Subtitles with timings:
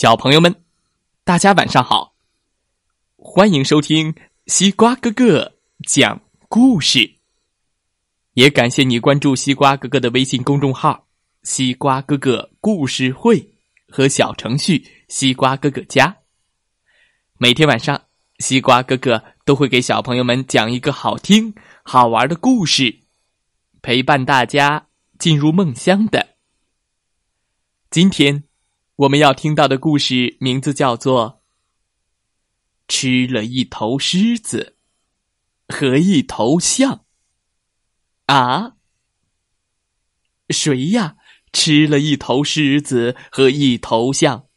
[0.00, 0.64] 小朋友们，
[1.24, 2.14] 大家晚上好！
[3.18, 4.14] 欢迎收听
[4.46, 7.16] 西瓜哥哥讲故事，
[8.32, 11.06] 也感谢你关注西瓜哥哥的微信公众号
[11.44, 13.46] “西瓜哥哥故事会”
[13.92, 16.16] 和小程序“西瓜哥哥家”。
[17.36, 18.00] 每天晚上，
[18.38, 23.00] 西瓜哥哥都会给小朋友们讲一个好听、好玩的故事，
[23.82, 24.86] 陪伴大家
[25.18, 26.36] 进入梦乡的。
[27.90, 28.44] 今天。
[29.00, 31.40] 我们要听到的故事名字叫做
[32.86, 34.76] 《吃了一头狮子
[35.68, 37.06] 和一头象》
[38.34, 38.76] 啊？
[40.50, 41.16] 谁呀？
[41.50, 44.48] 吃了一头狮子和一头象？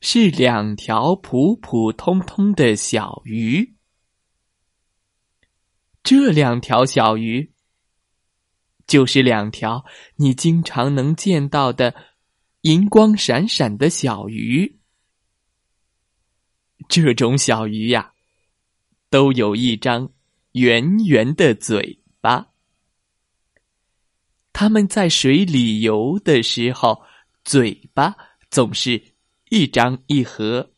[0.00, 3.74] 是两条普普通通的小鱼。
[6.04, 7.52] 这两条小鱼，
[8.86, 9.84] 就是两条
[10.16, 12.11] 你经常能见到的。
[12.62, 14.78] 银光闪闪的小鱼，
[16.88, 18.12] 这种小鱼呀，
[19.10, 20.08] 都有一张
[20.52, 22.52] 圆圆的嘴巴。
[24.52, 27.02] 它们在水里游的时候，
[27.42, 28.14] 嘴巴
[28.48, 29.02] 总是
[29.50, 30.70] 一张一合，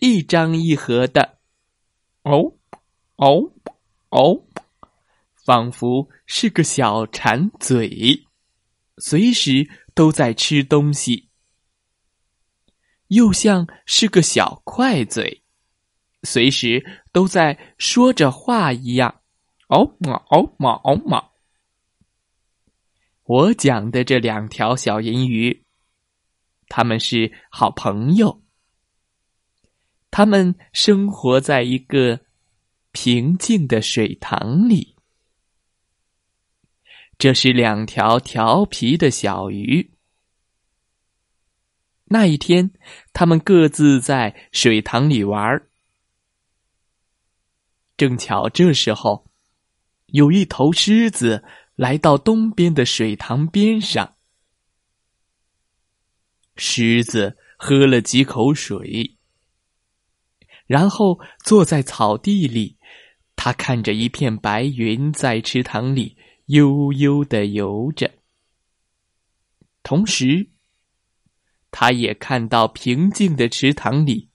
[0.00, 1.38] 一张一合的，
[2.22, 2.56] 哦，
[3.16, 3.52] 哦，
[4.08, 4.42] 哦，
[5.44, 8.24] 仿佛是个小馋嘴，
[8.96, 11.25] 随时都在吃东西。
[13.08, 15.42] 又像是个小快嘴，
[16.22, 19.22] 随时都在说着话一样。
[19.68, 21.24] 哦嘛哦嘛哦嘛！
[23.24, 25.64] 我讲的这两条小银鱼，
[26.68, 28.42] 他们是好朋友。
[30.12, 32.20] 他们生活在一个
[32.92, 34.94] 平静的水塘里。
[37.18, 39.95] 这是两条调皮的小鱼。
[42.08, 42.70] 那一天，
[43.12, 45.68] 他们各自在水塘里玩儿
[47.96, 49.28] 正巧这时候，
[50.06, 51.42] 有一头狮子
[51.74, 54.14] 来到东边的水塘边上。
[56.54, 59.18] 狮子喝了几口水，
[60.66, 62.78] 然后坐在草地里，
[63.34, 66.16] 他看着一片白云在池塘里
[66.46, 68.14] 悠悠的游着，
[69.82, 70.52] 同时。
[71.78, 74.30] 他也看到平静的池塘里，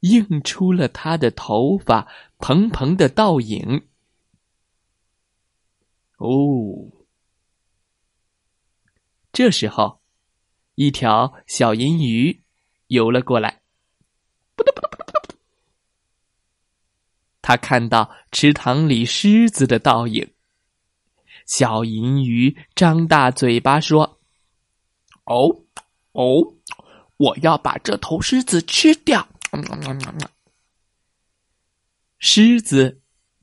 [0.00, 3.88] 映出了他的头发蓬蓬的倒影。
[6.16, 6.88] 哦，
[9.34, 10.00] 这时候，
[10.74, 12.40] 一条小银鱼
[12.86, 13.60] 游了过来。
[17.42, 20.26] 他看到池塘里狮子的倒影，
[21.44, 24.18] 小银鱼张大嘴巴说
[25.28, 25.66] ：“哦，
[26.12, 26.54] 哦。”
[27.22, 29.28] 我要把这头狮子吃掉！
[32.18, 33.00] 狮子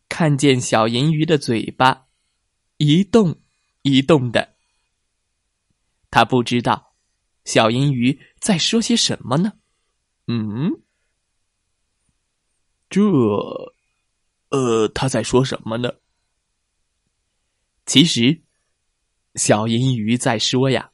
[0.10, 2.08] 看见小银鱼的嘴巴
[2.76, 3.42] 一动
[3.84, 4.58] 一动的，
[6.12, 6.94] 他不知道
[7.46, 9.54] 小银鱼在说些什么呢。
[10.28, 10.84] 嗯，
[12.90, 13.02] 这，
[14.50, 15.90] 呃，他在说什么呢？
[17.86, 18.44] 其实，
[19.36, 20.92] 小银鱼在说呀：“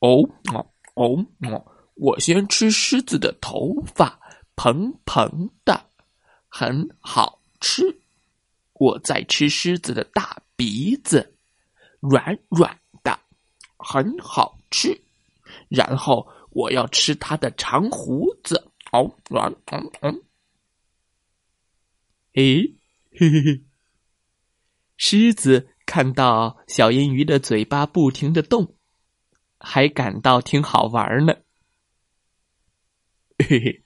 [0.00, 1.64] 哦哦。”哦哦，
[1.94, 4.18] 我先吃狮子的头发，
[4.56, 5.88] 蓬蓬的，
[6.48, 8.00] 很好吃。
[8.74, 11.36] 我再吃狮子的大鼻子，
[12.00, 13.16] 软软的，
[13.76, 15.00] 很好吃。
[15.68, 20.22] 然后我要吃它的长胡子，哦，软嗯嗯。
[22.34, 22.74] 诶，
[23.12, 23.64] 嘿嘿嘿！
[24.96, 28.77] 狮子看到小银鱼的嘴巴不停的动。
[29.58, 31.34] 还感到挺好玩呢，
[33.38, 33.82] 嘿嘿，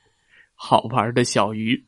[0.54, 1.86] 好玩的小鱼。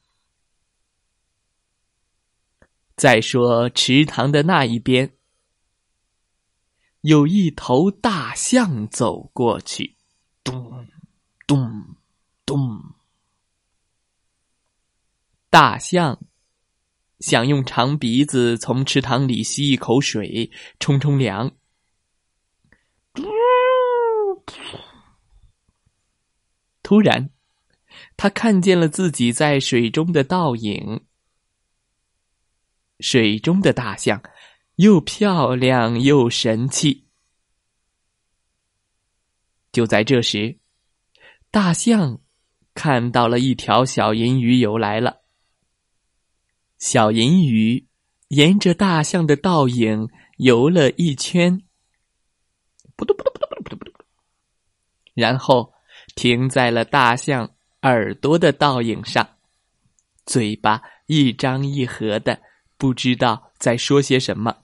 [2.97, 5.17] 再说池塘的那一边，
[7.01, 9.97] 有一头大象走过去，
[10.43, 10.87] 咚
[11.47, 11.97] 咚
[12.47, 12.95] 咚。
[15.51, 16.21] 大象
[17.21, 21.57] 想用长鼻子从池塘里吸一口水，冲冲凉。
[26.85, 27.31] 突然，
[28.17, 31.05] 他看见了自己在水中的倒影。
[33.01, 34.23] 水中的大象
[34.77, 37.09] 又漂亮又神气。
[39.73, 40.59] 就在这时，
[41.51, 42.21] 大象
[42.75, 45.23] 看到了一条小银鱼游来了。
[46.79, 47.89] 小银鱼
[48.29, 51.63] 沿着大象的倒影游了一圈，
[52.95, 54.07] 扑通扑通扑通扑通扑通，
[55.15, 55.74] 然后
[56.15, 57.51] 停在了大象
[57.83, 59.29] 耳朵的倒影上，
[60.27, 62.41] 嘴巴一张一合的，
[62.77, 64.57] 不知道在说些什么。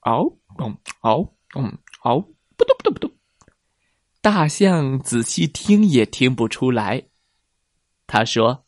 [0.00, 2.20] 嗷，嗯，嗷，嗯，嗷，
[2.56, 3.10] 不咚不咚不咚。
[4.20, 7.02] 大象仔细听也听不出来。
[8.06, 8.66] 他说：“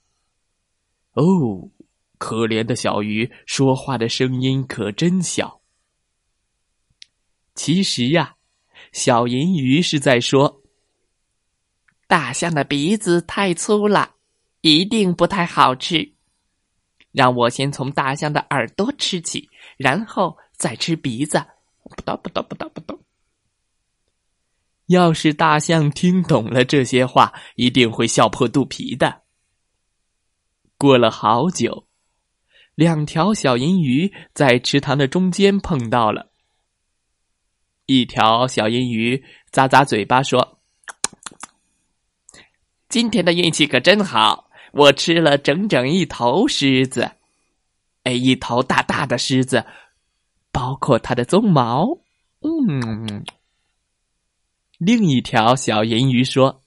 [1.12, 1.70] 哦，
[2.18, 5.60] 可怜的小鱼，说话的声音可真小。”
[7.54, 8.36] 其实呀，
[8.92, 10.62] 小银鱼是在说
[12.06, 14.14] ：“大象的鼻子太粗了，
[14.60, 16.12] 一定不太好吃。
[17.12, 21.44] 让我先从大象的耳朵吃起，然后再吃鼻子。”
[21.88, 22.98] 不叨不叨不叨不叨。
[24.86, 29.22] 要是大象听懂了这些话，一定会笑破肚皮的。
[30.76, 31.86] 过了好久，
[32.74, 36.32] 两条小银鱼在池塘的中间碰到了。
[37.86, 40.55] 一条小银鱼咂咂嘴巴说
[42.96, 47.10] ：“今天的运气可真好，我吃了整整一头狮子，
[48.04, 49.62] 哎，一头大大的狮子，
[50.50, 51.86] 包括它的鬃毛。”
[52.40, 53.22] 嗯。
[54.78, 56.62] 另一条小银鱼说：“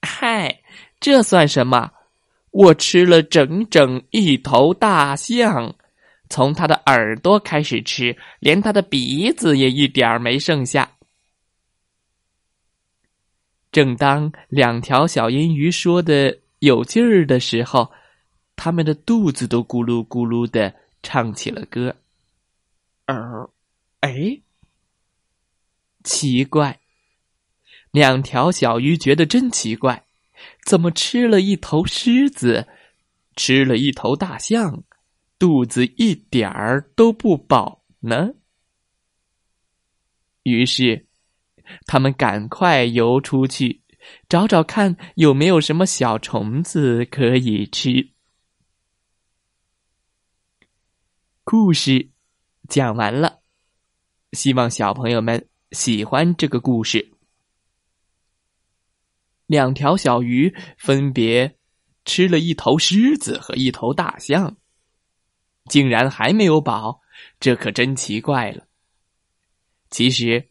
[0.00, 0.62] 嗨，
[1.00, 1.90] 这算什么？
[2.50, 5.74] 我吃了整整一头大象。”
[6.30, 10.93] 从它的耳朵开始吃，连它的鼻子也一点儿没剩下。
[13.74, 17.90] 正当两条小银鱼说的有劲儿的时候，
[18.54, 20.72] 他们的肚子都咕噜咕噜的
[21.02, 21.96] 唱起了歌。
[23.08, 23.50] 哦，
[23.98, 24.40] 哎，
[26.04, 26.78] 奇怪，
[27.90, 30.06] 两条小鱼觉得真奇怪，
[30.64, 32.68] 怎么吃了一头狮子，
[33.34, 34.84] 吃了一头大象？
[35.36, 38.34] 肚子一点儿都不饱呢。
[40.44, 41.08] 于是，
[41.86, 43.82] 他们赶快游出去，
[44.28, 48.10] 找找看有没有什么小虫子可以吃。
[51.42, 52.10] 故事
[52.68, 53.40] 讲完了，
[54.32, 57.12] 希望小朋友们喜欢这个故事。
[59.46, 61.56] 两条小鱼分别
[62.04, 64.56] 吃了一头狮子和一头大象。
[65.66, 67.00] 竟然还没有饱，
[67.40, 68.66] 这可真奇怪了。
[69.88, 70.50] 其实，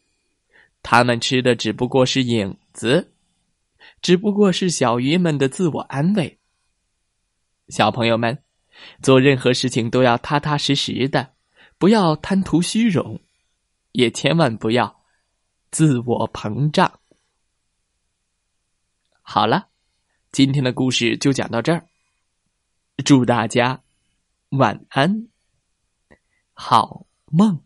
[0.84, 3.14] 他们吃的只不过是影子，
[4.02, 6.38] 只不过是小鱼们的自我安慰。
[7.68, 8.44] 小朋友们，
[9.02, 11.32] 做任何事情都要踏踏实实的，
[11.78, 13.18] 不要贪图虚荣，
[13.92, 15.02] 也千万不要
[15.70, 17.00] 自我膨胀。
[19.22, 19.68] 好了，
[20.32, 21.86] 今天的故事就讲到这儿，
[23.04, 23.80] 祝大家。
[24.50, 25.28] 晚安，
[26.52, 27.60] 好梦。